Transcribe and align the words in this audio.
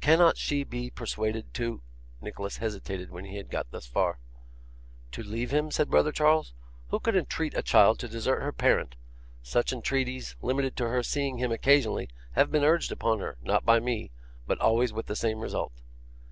'Cannot 0.00 0.36
she 0.36 0.64
be 0.64 0.90
persuaded 0.90 1.54
to' 1.54 1.80
Nicholas 2.20 2.56
hesitated 2.56 3.12
when 3.12 3.26
he 3.26 3.36
had 3.36 3.48
got 3.48 3.70
thus 3.70 3.86
far. 3.86 4.18
'To 5.12 5.22
leave 5.22 5.52
him?' 5.54 5.70
said 5.70 5.88
brother 5.88 6.10
Charles. 6.10 6.52
'Who 6.88 6.98
could 6.98 7.14
entreat 7.14 7.54
a 7.56 7.62
child 7.62 8.00
to 8.00 8.08
desert 8.08 8.42
her 8.42 8.52
parent? 8.52 8.96
Such 9.42 9.72
entreaties, 9.72 10.34
limited 10.42 10.76
to 10.78 10.88
her 10.88 11.04
seeing 11.04 11.38
him 11.38 11.52
occasionally, 11.52 12.08
have 12.32 12.50
been 12.50 12.64
urged 12.64 12.90
upon 12.90 13.20
her 13.20 13.38
not 13.40 13.64
by 13.64 13.78
me 13.78 14.10
but 14.48 14.58
always 14.60 14.92
with 14.92 15.06
the 15.06 15.14
same 15.14 15.38
result. 15.38 15.70